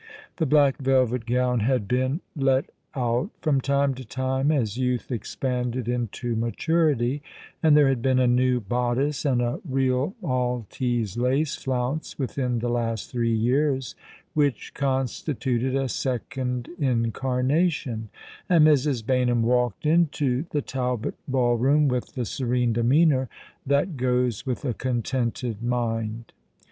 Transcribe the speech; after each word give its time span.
The 0.37 0.47
black 0.47 0.77
velvet 0.79 1.27
gown 1.27 1.59
had 1.59 1.87
been" 1.87 2.21
let 2.35 2.71
out" 2.95 3.29
from 3.43 3.61
time 3.61 3.93
to 3.93 4.03
time, 4.03 4.51
as 4.51 4.75
youth 4.75 5.11
expanded 5.11 5.87
into 5.87 6.35
maturity: 6.35 7.21
and 7.61 7.77
there 7.77 7.87
had 7.87 8.01
been 8.01 8.17
a 8.17 8.25
new 8.25 8.59
bodice 8.59 9.25
and 9.25 9.43
a 9.43 9.59
real 9.63 10.15
Maltese 10.19 11.17
lace 11.19 11.55
flounce 11.55 12.17
within 12.17 12.57
the 12.57 12.67
last 12.67 13.11
three 13.11 13.31
years, 13.35 13.93
which 14.33 14.73
con 14.73 15.05
stituted 15.05 15.75
a 15.79 15.87
second 15.87 16.67
incarnation; 16.79 18.09
and 18.49 18.65
Mrs. 18.65 19.03
Baynham 19.05 19.43
walked 19.43 19.85
into 19.85 20.45
the 20.49 20.63
Talbot 20.63 21.13
ball 21.27 21.57
room 21.59 21.87
with 21.87 22.15
the 22.15 22.25
serene 22.25 22.73
demeanour 22.73 23.29
that 23.67 23.97
goes 23.97 24.47
with 24.47 24.65
a 24.65 24.73
contented 24.73 25.61
mind. 25.61 26.33